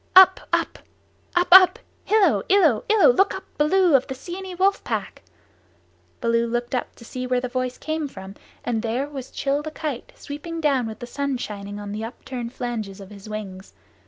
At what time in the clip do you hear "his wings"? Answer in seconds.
13.11-13.73